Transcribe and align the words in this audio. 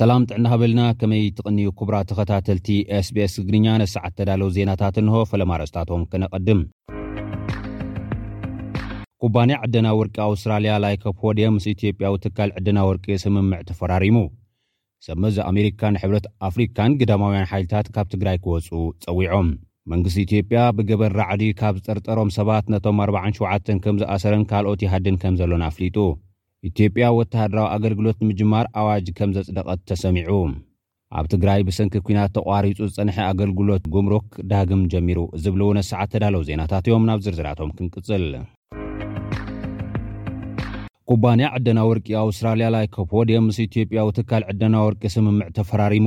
ሰላም 0.00 0.22
ጥዕና 0.28 0.44
ሃበልና 0.50 0.82
ከመይ 1.00 1.22
ትቕንዩ 1.38 1.64
ክቡራ 1.78 1.96
ተኸታተልቲ 2.10 2.66
sቤs 3.06 3.32
ግግርኛ 3.40 3.66
ነስዓ 3.80 4.00
እተዳለው 4.10 4.48
ዜናታት 4.56 4.96
እንሆ 5.02 5.16
ፈለማርስታቶም 5.30 6.02
ክነቐድም 6.10 6.60
ኩባንያ 9.24 9.56
ዕደና 9.66 9.88
ወርቂ 9.98 10.16
ኣውስትራልያ 10.28 10.74
ላይኮፖድየ 10.84 11.50
ምስ 11.56 11.66
ኢትዮጵያዊ 11.74 12.14
ትካል 12.26 12.52
ዕድና 12.60 12.78
ወርቂ 12.90 13.08
ስምምዕ 13.24 13.60
ተፈራሪሙ 13.70 14.20
ሰመዚ 15.08 15.36
ኣሜሪካ 15.50 15.82
ንሕብረት 15.96 16.28
ኣፍሪካን 16.48 16.96
ግዳማውያን 17.02 17.46
ሓይልታት 17.52 17.88
ካብ 17.96 18.08
ትግራይ 18.16 18.38
ክወፁ 18.46 18.70
ጸዊዖም 19.06 19.50
መንግስቲ 19.94 20.18
ኢትዮጵያ 20.28 20.62
ብገበር 20.78 21.14
ረዓዲ 21.22 21.44
ካብ 21.60 21.76
ዝጠርጠሮም 21.82 22.32
ሰባት 22.38 22.64
ነቶም 22.76 23.02
47 23.08 23.74
ከም 23.86 23.98
ዝኣሰረን 24.04 24.48
ካልኦት 24.52 24.82
ይሃድን 24.88 25.18
ከም 25.24 25.36
ዘሎና 25.42 25.64
ኣፍሊጡ 25.72 25.98
ኢትዮጵያ 26.68 27.04
ወተሃድራዊ 27.18 27.66
ኣገልግሎት 27.74 28.16
ንምጅማር 28.22 28.66
ኣዋጅ 28.80 29.06
ከም 29.18 29.30
ዘፅደቐት 29.36 29.80
ተሰሚዑ 29.90 30.32
ኣብ 31.18 31.24
ትግራይ 31.34 31.60
ብሰንኪ 31.68 31.94
ኩናት 32.06 32.30
ተቋሪፁ 32.38 32.76
ዝፀንሐ 32.90 33.16
ኣገልግሎት 33.32 33.84
ጉምሮክ 33.94 34.26
ዳግም 34.50 34.82
ጀሚሩ 34.92 35.20
ዝብል 35.42 35.60
እውነ 35.66 35.78
ሰዓት 35.90 36.10
ተዳለዉ 36.14 36.42
ዜናታት 36.48 36.84
እዮም 36.90 37.06
ናብ 37.10 37.20
ዝርዝራቶም 37.26 37.70
ክንቅፅል 37.76 38.26
ኩባንያ 41.12 41.46
ዕደና 41.58 41.78
ወርቂ 41.92 42.08
ኣውስትራልያ 42.24 42.66
ላይኮፖድየ 42.76 43.38
ምስ 43.46 43.56
ኢትጵያ 43.66 44.02
ትካል 44.18 44.42
ዕደና 44.54 44.74
ወርቂ 44.88 45.02
ስምምዕ 45.16 45.48
ተፈራሪሙ 45.60 46.06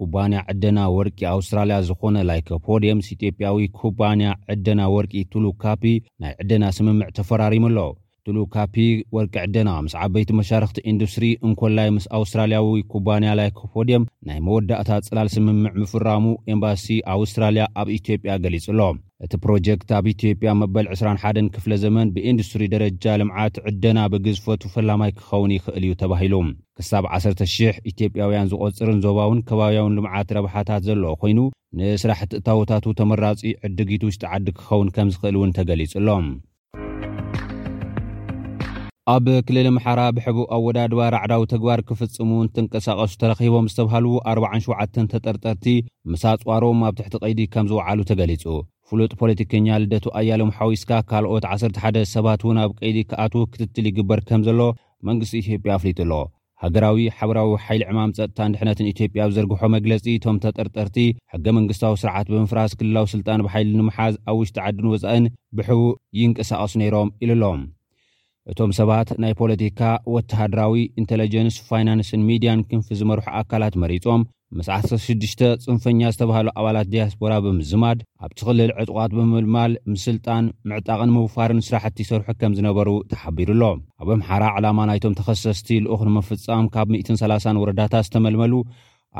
ኩባንያ 0.00 0.40
ዕደና 0.54 0.80
ወርቂ 0.96 1.18
ኣውስትራልያ 1.36 1.78
ዝኾነ 1.90 2.16
ላይኮፖድየ 2.32 2.92
ምስ 2.98 3.08
ኢትጵያዊ 3.18 3.62
ኩባንያ 3.80 4.26
ዕደና 4.56 4.82
ወርቂ 4.96 5.14
ቱሉካፒ 5.36 5.84
ናይ 6.24 6.34
ዕደና 6.42 6.64
ስምምዕ 6.80 7.08
ተፈራሪሙኣሎ 7.20 7.78
ስሉካፒ 8.28 8.74
ወርቂ 9.16 9.34
ዕደና 9.46 9.70
ምስ 9.84 9.92
ዓበይቲ 10.04 10.30
መሻርክቲ 10.38 10.80
ኢንዱስትሪ 10.92 11.26
እንኮላይ 11.48 11.88
ምስ 11.96 12.06
ኣውስትራልያዊ 12.18 12.74
ኩባንያ 12.92 13.28
ላይኮፖድየም 13.40 14.02
ናይ 14.28 14.38
መወዳእታት 14.46 15.06
ፅላል 15.10 15.28
ስምምዕ 15.34 15.70
ምፍራሙ 15.82 16.24
ኤምባሲ 16.54 16.86
ኣውስትራልያ 17.14 17.64
ኣብ 17.82 17.88
ኢትዮጵያ 17.98 18.32
ገሊጹሎ 18.46 18.80
እቲ 19.26 19.32
ፕሮጀክት 19.44 19.88
ኣብ 19.98 20.06
ኢትዮጵያ 20.12 20.50
መበል 20.62 20.86
21 20.94 21.48
ክፍለ 21.54 21.72
ዘመን 21.84 22.12
ብኢንዱስትሪ 22.16 22.64
ደረጃ 22.74 23.04
ልምዓት 23.22 23.56
ዕደና 23.70 23.98
ብግዝፈቱ 24.14 24.62
ፈላማይ 24.74 25.10
ክኸውን 25.20 25.54
ይኽእል 25.56 25.84
እዩ 25.88 25.94
ተባሂሉ 26.02 26.34
ክሳብ 26.80 27.06
1,0000 27.18 27.80
ኢትዮጵያውያን 27.92 28.50
ዝቆፅርን 28.52 29.00
ዞባውን 29.06 29.40
ከባብያውን 29.50 29.96
ልምዓት 30.00 30.34
ረብሓታት 30.38 30.84
ዘሎዎ 30.90 31.14
ኮይኑ 31.22 31.38
ንስራሕቲ 31.78 32.32
እታወታቱ 32.42 32.84
ተመራጺ 33.00 33.40
ዕድጊቱ 33.70 34.04
ውሽጢ 34.10 34.22
ዓዲግ 34.34 34.56
ክኸውን 34.60 34.92
ከም 34.96 35.10
ዝኽእል 35.16 35.38
እውን 35.40 35.56
ተገሊጹሎ 35.60 36.08
ኣብ 39.12 39.26
ክልል 39.46 39.66
ምሓራ 39.74 40.00
ብሕቡእ 40.16 40.48
ኣወዳድባ 40.54 41.00
ራዕዳዊ 41.14 41.42
ተግባር 41.52 41.80
ክፍጽሙውን 41.88 42.48
ትንቀሳቐሱ 42.54 43.12
ተረኺቦም 43.20 43.68
ዝተብሃሉ 43.72 44.06
47 44.32 44.98
ተጠርጠርቲ 45.12 45.64
ምሳጽዋሮም 46.12 46.80
ኣብ 46.88 46.94
ትሕቲ 46.98 47.16
ቐይዲ 47.22 47.40
ከም 47.54 47.68
ዝውዓሉ 47.70 47.98
ተገሊጹ 48.10 48.44
ፍሉጥ 48.88 49.10
ፖለቲከኛ 49.20 49.66
ልደቱ 49.82 50.04
ኣያሎም 50.20 50.50
ሓዊስካ 50.58 50.90
ካልኦት 51.12 51.46
11 51.52 52.02
ሰባት 52.14 52.42
እውን 52.46 52.60
ኣብ 52.64 52.72
ቀይዲ 52.80 52.98
ክኣት 53.12 53.34
ክትትል 53.54 53.88
ይግበር 53.90 54.22
ከም 54.30 54.42
ዘሎ 54.48 54.60
መንግስቲ 55.10 55.34
ኢትዮጵያ 55.44 55.70
ኣፍሊጡኣሎ 55.78 56.12
ሃገራዊ 56.64 57.00
ሓበራዊ 57.18 57.50
ሓይሊ 57.64 57.82
ዕማም 57.94 58.14
ጸጥታን 58.18 58.54
ድሕነትን 58.56 58.90
ኢትዮጵያ 58.92 59.22
ብ 59.30 59.36
ዘርግሖ 59.38 59.62
መግለጺ 59.76 60.04
እቶም 60.16 60.40
ተጠርጠርቲ 60.44 60.96
ሕገ 61.34 61.46
መንግስታዊ 61.60 61.96
ስርዓት 62.04 62.28
ብምፍራስ 62.34 62.72
ክልላዊ 62.80 63.06
ስልጣን 63.14 63.44
ብሓይሊ 63.48 63.70
ንምሓዝ 63.80 64.14
ኣብ 64.30 64.36
ውሽጢ 64.42 64.58
ዓድን 64.66 64.90
ወፃእን 64.94 65.26
ብሕቡ 65.60 65.82
ይንቀሳቐሱ 66.20 66.72
ነይሮም 66.84 67.10
ኢሉ 67.26 67.32
ኣሎም 67.38 67.62
እቶም 68.52 68.70
ሰባት 68.78 69.08
ናይ 69.22 69.32
ፖለቲካ 69.40 69.80
ወተሃድራዊ 70.14 70.74
ኢንቴሌጀንስ 71.00 71.56
ፋይናንስን 71.70 72.20
ሚዲያን 72.28 72.60
ክንፍ 72.68 72.86
ዝመርሑ 72.98 73.24
ኣካላት 73.40 73.74
መሪፆም 73.82 74.22
መስዓ6ሽ 74.58 75.32
ፅንፈኛ 75.64 76.00
ዝተባሃሉ 76.14 76.48
ኣባላት 76.60 76.86
ዲያስፖራ 76.92 77.32
ብምዝማድ 77.44 77.98
ኣብ 78.26 78.30
ቲኽልል 78.38 78.70
ዕጥቓት 78.82 79.12
ብምልማል 79.16 79.72
ምስ 79.92 80.04
ስልጣን 80.08 80.44
ምዕጣቕን 80.70 81.12
ምውፋርን 81.16 81.60
ስራሕቲ 81.66 81.98
ይሰርሑ 82.04 82.26
ከም 82.42 82.52
ዝነበሩ 82.58 82.88
ተሓቢሩ 83.12 83.50
ኣሎ 83.56 83.64
ኣብ 84.02 84.08
ኣምሓራ 84.16 84.44
ዕላማ 84.60 84.78
ናይቶም 84.90 85.16
ተኸሰስቲ 85.18 85.68
ልኡክ 85.86 86.02
ንምፍጻም 86.10 86.68
ካብ 86.76 86.88
130 87.00 87.52
ወረዳታት 87.64 88.06
ዝተመልመሉ 88.08 88.54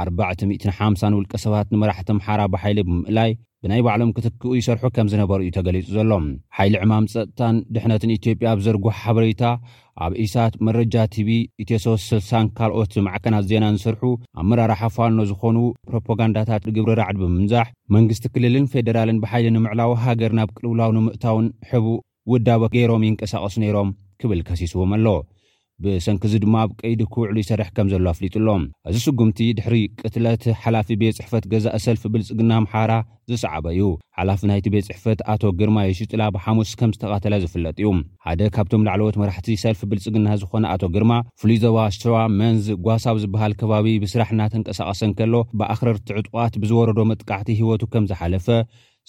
450 0.07 1.13
ውልቀ 1.19 1.35
ሰባት 1.45 1.69
ንመራሕቲ 1.75 2.09
ኣምሓራ 2.17 2.41
ብሓይሊ 2.55 2.79
ብምእላይ 2.89 3.31
ብናይ 3.65 3.81
ባዕሎም 3.85 4.11
ክትክኡ 4.17 4.51
ይሰርሑ 4.57 4.85
ከም 4.97 5.07
ዝነበሩ 5.13 5.39
እዩ 5.45 5.51
ተገሊጹ 5.57 5.87
ዘሎም 5.95 6.27
ሓይሊ 6.57 6.75
ዕማም 6.85 7.05
ፀጥታን 7.13 7.57
ድሕነትን 7.75 8.13
ኢትዮጵያ 8.17 8.51
ብ 8.59 8.63
ዘርጉሕ 8.67 8.97
ሓበሬታ 9.05 9.43
ኣብ 10.07 10.13
ኢሳት 10.25 10.55
መረጃ 10.67 10.95
ቲቪ 11.15 11.29
ኢቴሶስ 11.63 12.03
ስልሳን 12.11 12.47
ካልኦት 12.59 12.93
ማዕከናት 13.07 13.49
ዜናን 13.53 13.79
ዝስርሑ 13.79 14.03
ኣብ 14.41 14.47
መራርሓ 14.51 14.83
ፋኖ 14.97 15.19
ዝኾኑ 15.31 15.57
ፕሮፓጋንዳታት 15.89 16.67
እግብ 16.73 16.89
ርራዕድ 16.99 17.19
ብምምዛሕ 17.23 17.67
መንግስቲ 17.97 18.25
ክልልን 18.37 18.69
ፌደራልን 18.75 19.21
ብሓይሊ 19.25 19.49
ንምዕላዊ 19.57 19.93
ሃገር 20.05 20.35
ናብ 20.41 20.53
ቅልውላው 20.59 20.93
ንምእታውን 20.99 21.49
ሕቡ 21.73 21.87
ውዳቦ 22.35 22.63
ገይሮም 22.77 23.07
ይንቀሳቐሱ 23.09 23.57
ነይሮም 23.65 23.91
ክብል 24.21 24.43
ከሲስዎም 24.51 24.91
ኣሎ 24.99 25.07
ብሰንኪ 25.85 26.23
ዚ 26.33 26.37
ድማ 26.45 26.55
ኣብ 26.65 26.71
ቀይዲ 26.81 27.01
ክውዕሉ 27.13 27.37
ይሰርሕ 27.43 27.69
ከም 27.77 27.87
ዘሎ 27.93 28.07
ኣፍሊጡሎ 28.13 28.47
እዚ 28.91 28.95
ስጉምቲ 29.05 29.39
ድሕሪ 29.59 29.75
ቅትለት 30.03 30.45
ሓላፊ 30.63 30.89
ቤት 31.01 31.17
ፅሕፈት 31.19 31.45
ገዛእ 31.53 31.79
ሰልፊ 31.85 32.03
ብልፅግና 32.15 32.51
ኣምሓራ 32.61 32.93
ዝሰዓበ 33.31 33.67
እዩ 33.75 33.83
ሓላፊ 34.19 34.41
ናይቲ 34.51 34.67
ቤት 34.75 34.87
ፅሕፈት 34.91 35.21
ኣቶ 35.35 35.43
ግርማ 35.61 35.79
የሽጥላ 35.87 36.23
ብሓሙስ 36.37 36.71
ከም 36.81 36.93
ዝተቃተለ 36.97 37.35
ዝፍለጥ 37.45 37.75
እዩ 37.81 37.91
ሓደ 38.27 38.41
ካብቶም 38.57 38.87
ላዕለዎት 38.89 39.19
መራሕቲ 39.23 39.49
ሰልፊ 39.65 39.81
ብልፅግና 39.93 40.27
ዝኮነ 40.43 40.65
ኣቶ 40.75 40.83
ግርማ 40.97 41.13
ፍሉይ 41.43 41.61
ዞባ 41.67 41.79
ስስዋ 41.97 42.19
መንዝ 42.41 42.67
ጓሳብ 42.89 43.19
ዝበሃል 43.25 43.55
ከባቢ 43.63 43.87
ብስራሕ 44.07 44.31
እናተንቀሳቐሰን 44.37 45.13
ከሎ 45.21 45.35
ብኣክረርቲዕጥቃት 45.61 46.57
ብዝወረዶ 46.65 47.01
መጥቃዕቲ 47.13 47.51
ሂወቱ 47.63 47.85
ከም 47.95 48.07
ዝሓለፈ 48.13 48.49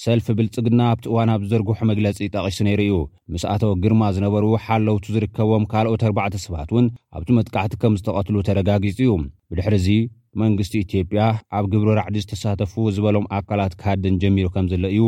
ሰልፊ 0.04 0.26
ብልጽግና 0.38 0.82
ኣብቲ 0.90 1.06
እዋን 1.12 1.30
ኣብ 1.34 1.42
ዝደርግሑ 1.46 1.80
መግለጺ 1.90 2.18
ጠቒሱ 2.34 2.58
ነይሩ 2.68 2.82
እዩ 2.84 2.94
ምስ 3.34 3.44
ኣተ 3.54 3.64
ግርማ 3.84 4.02
ዝነበር 4.16 4.44
ሓለውቲ 4.66 5.06
ዝርከቦም 5.16 5.64
ካልኦት 5.72 6.04
4ርባዕተ 6.10 6.36
ሰባት 6.44 6.70
እውን 6.74 6.86
ኣብቲ 7.18 7.30
መጥቃዕቲ 7.38 7.74
ከም 7.82 7.98
ዝተቐትሉ 8.00 8.36
ተረጋጊጹ 8.50 8.98
እዩ 9.06 9.10
ብድሕሪ 9.52 9.76
ዚ 9.86 9.98
መንግስቲ 10.42 10.76
ኢትጵያ 10.84 11.24
ኣብ 11.58 11.66
ግብሪ 11.74 11.90
ራዕዲ 12.00 12.18
ዝተሳተፉ 12.26 12.74
ዝበሎም 12.98 13.28
ኣካላት 13.40 13.76
ክሃድን 13.82 14.16
ጀሚሩ 14.24 14.46
ከም 14.56 14.70
ዘሎ 14.74 14.84
እዩ 14.96 15.02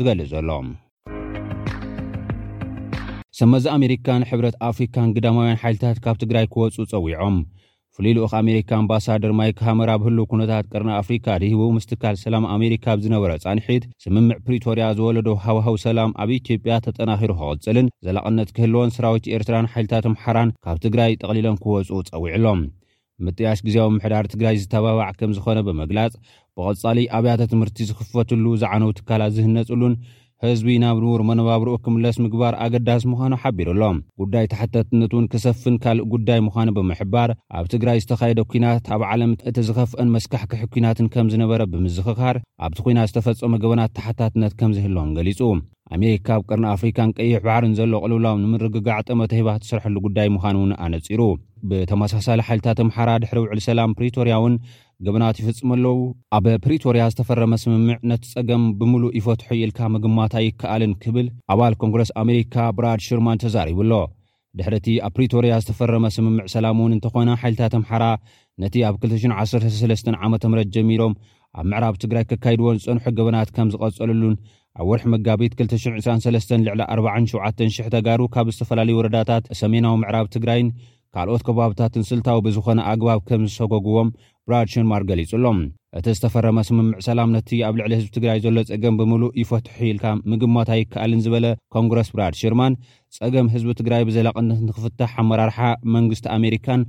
ዝገልጽ 0.00 0.28
ዘሎ 0.34 0.48
ሰመዚ 3.40 3.64
ኣሜሪካን 3.76 4.26
ሕብረት 4.30 4.56
ኣፍሪካን 4.70 5.14
ግዳማውያን 5.18 5.60
ሓይልታት 5.64 6.00
ካብ 6.06 6.16
ትግራይ 6.24 6.48
ክወፁ 6.54 6.76
ጸዊዖም 6.94 7.36
ፍሊልኦኽ 8.02 8.32
ኣሜሪካ 8.40 8.70
ኣምባሳደር 8.82 9.32
ማይክ 9.38 9.58
ሃመራ 9.64 9.90
ብህሉ 10.02 10.18
ኩነታት 10.28 10.68
ቅርና 10.72 10.90
ኣፍሪካ 11.00 11.26
ድሂቡ 11.42 11.62
ምስ 11.76 11.86
ትካል 11.90 12.14
ሰላም 12.22 12.44
ኣሜሪካ 12.54 12.84
ብ 12.98 13.02
ዝነበረ 13.04 13.30
ጻንሒት 13.42 13.84
ስምምዕ 14.02 14.36
ፕሪቶርያ 14.46 14.84
ዝወለደ 14.98 15.28
ሃውሃው 15.42 15.76
ሰላም 15.84 16.14
ኣብ 16.24 16.30
ኢትዮጵያ 16.38 16.76
ተጠናኪሩ 16.86 17.30
ክቕፅልን 17.40 17.90
ዘላቕነት 18.06 18.52
ክህልዎን 18.58 18.92
ስራዊት 18.96 19.26
ኤርትራን 19.38 19.68
ሓይልታት 19.72 20.06
ምሓራን 20.14 20.54
ካብ 20.66 20.78
ትግራይ 20.84 21.12
ጠቕሊሎን 21.22 21.58
ክህወፁኡ 21.64 21.98
ፀዊዕሎም 22.14 22.62
ምጥያሽ 23.26 23.60
ግዜኣዊ 23.66 23.90
ምሕዳር 23.96 24.28
ትግራይ 24.34 24.58
ዝተባባዕ 24.62 25.10
ከም 25.20 25.34
ዝኾነ 25.38 25.58
ብምግላጽ 25.68 26.14
ብቐጻሊ 26.56 26.98
ኣብያተ 27.18 27.40
ትምህርቲ 27.52 27.78
ዝኽፈትሉ 27.90 28.46
ዝዓነው 28.62 28.92
ትካላት 29.00 29.34
ዝህነፅሉን 29.40 29.96
ሕዝቢ 30.44 30.66
ናብ 30.82 30.98
ኑር 31.04 31.22
መነባብሮኡ 31.28 31.76
ክምለስ 31.86 32.16
ምግባር 32.24 32.54
ኣገዳሲ 32.64 33.02
ምዃኑ 33.12 33.32
ሓቢሩኣሎም 33.42 33.96
ጕዳይ 34.20 34.46
ታሕታትነት 34.52 35.12
ውን 35.16 35.26
ክሰፍን 35.32 35.74
ካልእ 35.84 36.06
ጕዳይ 36.12 36.40
ምዃኑ 36.46 36.68
ብምሕባር 36.76 37.30
ኣብ 37.58 37.66
ትግራይ 37.72 37.98
ዝተኻየደ 38.04 38.40
ኲናት 38.52 38.86
ኣብ 38.96 39.02
ዓለም 39.10 39.34
እቲ 39.50 39.56
ዝኸፍአን 39.68 40.12
መስካሕክሕኲናትን 40.16 41.10
ከም 41.16 41.28
ዝነበረ 41.34 41.60
ብምዝኽኻር 41.72 42.38
ኣብቲ 42.68 42.78
ኲይና 42.86 42.98
ዝተፈጸመ 43.10 43.60
ገበናት 43.64 43.94
ተሕታትነት 43.98 44.54
ከምዚህሎም 44.62 45.10
ገሊጹ 45.18 45.40
ኣሜሪካ 45.96 46.28
ብ 46.40 46.42
ቅርኒ 46.50 46.64
ኣፍሪካንቀይሕ 46.74 47.38
ባሕርን 47.46 47.72
ዘሎ 47.78 47.92
ቅልውላም 48.04 48.36
ንምርግጋ 48.42 48.86
ጠመተሂባ 49.10 49.48
ዝስርሐሉ 49.62 49.96
ጉዳይ 50.04 50.28
ምዃን 50.34 50.56
እውን 50.58 50.72
ኣነፂሩ 50.86 51.20
ብተመሳሳሊ 51.70 52.40
ሓይልታት 52.48 52.78
ኣምሓራ 52.84 53.10
ድሕሪ 53.22 53.38
ውዕል 53.44 53.60
ሰላም 53.68 53.90
ፕሪቶርያ 53.98 54.34
ውን 54.44 54.54
ገበናት 55.06 55.36
ይፍፅመለዉ 55.40 55.98
ኣብ 56.36 56.46
ፕሪቶርያ 56.66 57.02
ዝተፈረመ 57.14 57.52
ስምምዕ 57.62 57.98
ነቲ 58.10 58.22
ፀገም 58.34 58.62
ብምሉእ 58.80 59.12
ይፈትሑ 59.18 59.50
ኢልካ 59.64 59.80
ምግማት 59.94 60.34
ኣይከኣልን 60.40 60.92
ክብል 61.02 61.26
ኣባል 61.54 61.76
ኮንግረስ 61.82 62.12
ኣሜሪካ 62.22 62.54
ብራድ 62.78 63.02
ሽርማን 63.08 63.40
ተዛሪቡ 63.44 63.78
ኣሎ 63.86 63.94
ድሕሪ 64.58 64.74
እቲ 64.82 64.88
ኣብ 65.06 65.12
ፕሪቶርያ 65.18 65.52
ዝተፈረመ 65.64 66.06
ስምምዕ 66.18 66.46
ሰላም 66.56 66.78
እውን 66.82 66.94
እንተኾነ 66.98 67.34
ሓይልታት 67.42 67.74
ኣምሓራ 67.80 68.04
ነቲ 68.62 68.76
ኣብ 68.90 68.96
2013 69.10 70.14
ዓ 70.22 70.32
ም 70.54 70.64
ጀሚሮም 70.76 71.12
ኣብ 71.58 71.66
ምዕራብ 71.72 71.94
ትግራይ 72.02 72.24
ክካይድዎን 72.30 72.80
ዝፀንሑ 72.82 73.06
ገበናት 73.18 73.48
ከም 73.58 73.68
ዝቐጸሉሉን 73.74 74.34
ኣብ 74.78 74.86
ወርሒ 74.90 75.04
መጋቢት 75.12 75.52
22347,00 75.62 77.88
ተጋሩ 77.94 78.20
ካብ 78.34 78.46
ዝተፈላለዩ 78.54 78.94
ወረዳታት 78.98 79.44
ሰሜናዊ 79.60 79.94
ምዕራብ 80.02 80.26
ትግራይን 80.34 80.68
ካልኦት 81.14 81.42
ከባብታትን 81.46 82.04
ስልታዊ 82.10 82.36
ብዝኾነ 82.46 82.78
ኣግባብ 82.92 83.20
ከም 83.28 83.40
ዝሰጎግዎም 83.48 84.08
ብራድ 84.48 84.68
ሽርማር 84.74 85.02
ገሊጹኣሎም 85.08 85.58
እቲ 85.98 86.06
ዝተፈረመ 86.16 86.56
ስምምዕ 86.68 86.98
ሰላም 87.08 87.28
ነት 87.36 87.48
ኣብ 87.68 87.74
ልዕሊ 87.80 87.92
ህዝብ 87.98 88.08
ትግራይ 88.16 88.38
ዘሎ 88.44 88.56
ፀገም 88.70 88.94
ብምሉእ 89.00 89.34
ይፈትሑ 89.42 89.76
ኢልካ 89.90 90.04
ምግማት 90.30 90.68
ኣይከኣልን 90.76 91.22
ዝበለ 91.24 91.44
ኮንግረስ 91.76 92.08
ብራድ 92.16 92.34
ሽርማን 92.42 92.74
ፀገም 93.18 93.46
ህዝቢ 93.54 93.68
ትግራይ 93.80 94.02
ብዘላቕነት 94.10 94.60
ንኽፍታሕ 94.68 95.10
ኣመራርሓ 95.24 95.58
መንግስቲ 95.96 96.24
ኣሜሪካን 96.38 96.80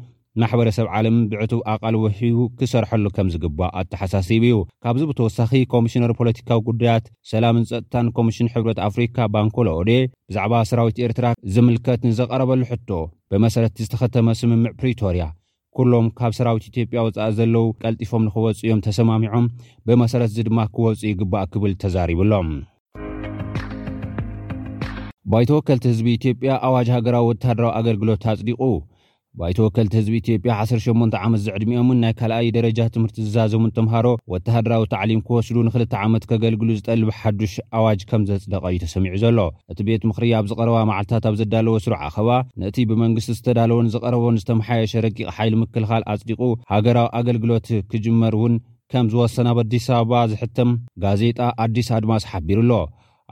ማሕበረሰብ 0.42 0.86
ዓለም 0.98 1.16
ብዕቱብ 1.32 1.62
ኣቓል 1.72 1.96
ወሂቡ 2.02 2.38
ክሰርሐሉ 2.60 3.06
ከምዝግባእ 3.16 3.72
ኣተሓሳሲቡ 3.80 4.44
እዩ 4.50 4.58
ካብዚ 4.84 5.02
ብተወሳኺ 5.10 5.52
ኮሚሽነር 5.74 6.12
ፖለቲካዊ 6.20 6.60
ጉዳያት 6.68 7.06
ሰላምን 7.32 7.64
ፀጥታን 7.72 8.08
ኮሚሽን 8.18 8.48
ሕብረት 8.54 8.78
ኣፍሪካ 8.88 9.18
ባንኮ 9.34 9.58
ሎኦዴ 9.70 9.90
ብዛዕባ 10.30 10.54
ሰራዊት 10.70 11.00
ኤርትራ 11.08 11.26
ዝምልከት 11.56 12.02
ንዘቐረበሉ 12.10 12.62
ሕቶ 12.72 12.90
ብመሰረቲ 13.34 13.78
ዝተኸተመ 13.88 14.28
ስምምዕ 14.42 14.72
ፕሪቶርያ 14.82 15.26
ኩሎም 15.80 16.08
ካብ 16.20 16.32
ሰራዊት 16.40 16.64
ኢትዮጵያ 16.72 17.02
ወፃኢ 17.08 17.28
ዘለው 17.40 17.66
ቀልጢፎም 17.82 18.24
ንክወፅዮም 18.28 18.80
ተሰማሚዖም 18.88 19.46
ብመሰረት 19.90 20.32
እዚ 20.34 20.40
ድማ 20.50 20.60
ክወፅኡ 20.78 21.12
ግባእ 21.22 21.46
ክብል 21.56 21.74
ተዛሪብሎም 21.82 22.50
ባይተ 25.34 25.50
ወከልቲ 25.58 25.84
ህዝቢ 25.94 26.08
ኢትዮጵያ 26.20 26.52
ኣዋጅ 26.70 26.88
ሃገራዊ 26.98 27.26
ወታሃድራዊ 27.32 27.72
ኣገልግሎት 27.82 28.24
ኣፅዲቁ 28.36 28.60
ባይተ 29.40 29.58
ወከልቲ 29.64 29.94
ህዝቢ 29.98 30.16
ኢትዮጵያ 30.22 30.54
18 30.62 31.14
ዓመት 31.26 31.40
ዘዕድሚኦምን 31.44 32.00
ናይ 32.04 32.14
ካልኣይ 32.20 32.48
ደረጃ 32.56 32.80
ትምህርቲ 32.96 33.18
ዝዛዘሙን 33.28 33.72
ተምሃሮ 33.78 34.08
ወተሃድራዊ 34.32 34.84
ታዕሊም 34.94 35.22
ክወስዱ 35.28 35.56
ንክልተ 35.68 35.94
ዓመት 36.06 36.24
ከገልግሉ 36.30 36.68
ዝጠልብ 36.80 37.10
ሓዱሽ 37.20 37.54
ኣዋጅ 37.80 38.02
ከም 38.10 38.26
ዘፅደቐ 38.30 38.64
እዩ 38.72 38.82
ተሰሚዑ 38.86 39.14
ዘሎ 39.24 39.40
እቲ 39.74 39.80
ቤት 39.90 40.04
ምክሪ 40.10 40.28
ኣብ 40.40 40.48
ዝቐረባ 40.52 40.80
መዓልትታት 40.92 41.28
ኣብ 41.32 41.38
ዘዳለዎ 41.42 41.76
ስሩዕ 41.86 42.00
ኣኸባ 42.10 42.30
ነእቲ 42.64 42.78
ብመንግስቲ 42.90 43.36
ዝተዳለወን 43.40 43.92
ዝቐረቦን 43.94 44.40
ዝተመሓየሸ 44.42 44.94
ረቂቕ 45.08 45.30
ሓይሊ 45.38 45.54
ምክልኻል 45.64 46.06
ኣጽዲቁ 46.16 46.42
ሃገራዊ 46.74 47.08
ኣገልግሎት 47.20 47.70
ክጅመር 47.94 48.36
እውን 48.40 48.56
ከም 48.94 49.06
ዝወሰና 49.14 49.48
ብ 49.60 49.64
ኣዲስ 49.68 49.88
ኣበባ 50.00 50.16
ዝሕተም 50.34 50.72
ጋዜጣ 51.06 51.40
ኣዲስ 51.66 51.90
ኣድማ 51.98 52.12
ዝሓቢሩ 52.26 52.60
ኣሎ 52.68 52.72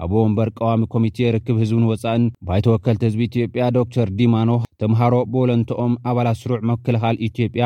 ኣብኦ 0.03 0.15
እምበር 0.27 0.49
ቀዋሚ 0.57 0.81
ኮሚቴ 0.95 1.17
ርክብ 1.35 1.57
ህዝብን 1.61 1.85
ወፃእን 1.91 2.25
ባይተ 2.47 2.65
ወከልቲ 2.73 3.01
ህዝቢ 3.07 3.21
ኢትዮጵያ 3.29 3.63
ዶክተር 3.77 4.07
ዲማኖ 4.19 4.49
ተምሃሮ 4.81 5.13
ብወለንቶኦም 5.31 5.93
ኣባላት 6.09 6.37
ስሩዕ 6.41 6.59
ምክልኻል 6.69 7.15
ኢትዮጵያ 7.29 7.63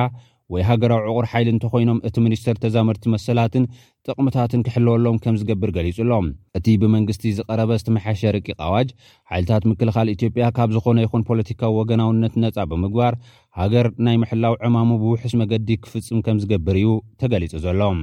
ወይ 0.54 0.64
ሃገራዊ 0.70 1.04
ዕቑር 1.10 1.26
ሓይሊ 1.32 1.48
እንተኮይኖም 1.54 2.00
እቲ 2.08 2.16
ሚኒስተር 2.26 2.56
ተዛምርቲ 2.64 3.06
መሰላትን 3.14 3.64
ጥቕምታትን 4.08 4.64
ክሕለወሎም 4.66 5.18
ከም 5.24 5.36
ዝገብር 5.42 5.70
ገሊጹ 5.78 5.98
ኣሎም 6.06 6.26
እቲ 6.58 6.66
ብመንግስቲ 6.82 7.24
ዝቐረበ 7.38 7.72
ዝተመሓሸ 7.82 8.22
ርቂቅ 8.38 8.58
ዋጅ 8.74 8.90
ሓይልታት 9.32 9.64
ምክልኻል 9.72 10.10
ኢትዮጵያ 10.16 10.48
ካብ 10.58 10.72
ዝኾነ 10.78 10.98
ይኹን 11.06 11.24
ፖለቲካዊ 11.30 11.72
ወገናውነት 11.80 12.36
ነፃ 12.44 12.58
ብምግባር 12.74 13.16
ሃገር 13.62 13.88
ናይ 14.08 14.18
ምሕላው 14.26 14.56
ዕማሙ 14.70 14.90
ብውሑስ 15.06 15.36
መገዲ 15.44 15.70
ክፍፅም 15.86 16.22
ከም 16.28 16.40
ዝገብር 16.44 16.78
እዩ 16.84 16.92
ተገሊጹ 17.24 17.54
ዘሎም 17.68 18.02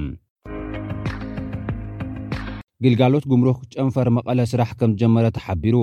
ግልጋሎት 2.85 3.25
ጉምሩኽ 3.31 3.57
ጨንፈር 3.73 4.07
መቐለ 4.17 4.39
ስራሕ 4.51 4.69
ከም 4.77 4.91
ዝጀመረ 4.93 5.25
ተሓቢሩ 5.37 5.77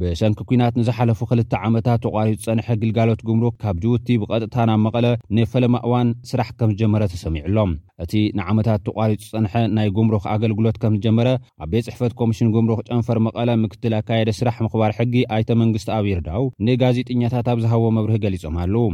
ብሰንኪ 0.00 0.38
ኲናት 0.48 0.74
ንዝሓለፉ 0.78 1.20
ክልተ 1.30 1.52
ዓመታት 1.66 2.00
ተቋሪጹ 2.04 2.36
ጸንሐ 2.46 2.66
ግልጋሎት 2.82 3.20
ጉምሩኽ 3.28 3.54
ካብ 3.62 3.76
ጅውቲ 3.82 4.06
ብቐጥታናብ 4.22 4.80
መቐለ 4.86 5.06
ንፈለማ 5.36 5.76
እዋን 5.88 6.08
ስራሕ 6.30 6.48
ከም 6.60 6.70
ዝጀመረ 6.74 7.02
ተሰሚዑሎም 7.14 7.70
እቲ 8.04 8.12
ንዓመታት 8.40 8.80
ተቋሪጹ 8.88 9.20
ጸንሐ 9.34 9.54
ናይ 9.78 9.88
ጉምሩኽ 9.98 10.24
ኣገልግሎት 10.36 10.78
ከም 10.84 10.96
ዝጀመረ 10.98 11.28
ኣብ 11.64 11.68
ቤት 11.74 11.84
ጽሕፈት 11.88 12.14
ኮሚሽን 12.22 12.52
ጉምሩኽ 12.56 12.80
ጨንፈር 12.90 13.20
መቐለ 13.28 13.48
ምክትል 13.66 13.96
ኣካየደ 14.00 14.32
ስራሕ 14.40 14.56
ምኽባር 14.66 14.94
ሕጊ 15.00 15.14
ኣይተ 15.36 15.50
መንግስቲ 15.64 15.90
ኣብ 15.98 16.06
ርዳው 16.20 16.44
ንጋዜጠኛታት 16.68 17.48
ኣብ 17.54 17.60
ዝሃቦ 17.66 17.84
መብርህ 17.98 18.20
ገሊፆም 18.26 18.58
ኣለዉ 18.64 18.88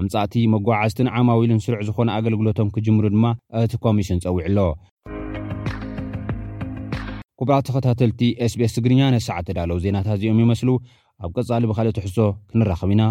ኣምጻእቲ 0.00 0.34
መጓዓዝትን 0.56 1.08
ዓማዊልን 1.16 1.58
ስርዕ 1.62 1.80
ዝኾነ 1.86 2.08
ኣገልግሎቶም 2.18 2.68
ክጅምሩ 2.74 3.04
ድማ 3.14 3.26
እቲ 3.64 3.72
ኮሚሽን 3.86 4.20
ጸዊዕ 4.24 4.46
ሎ 4.56 4.60
ኩባኣ 7.42 7.60
ተኸታተልቲ 7.66 8.20
sbs 8.50 8.72
ትግርኛ 8.76 9.00
ነትሰዓ 9.14 9.36
ዳለዉ 9.56 9.78
ዜናታት 9.84 10.14
እዚኦም 10.18 10.40
ይመስሉ 10.44 10.68
ኣብ 11.26 11.30
ቀጻሊ 11.36 11.62
ብካልእ 11.70 11.94
ትሕዞ 11.96 12.16
ክንራኸብ 12.50 12.90
ኢና 12.96 13.02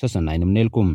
ሰሰናይንምነልኩም 0.00 0.90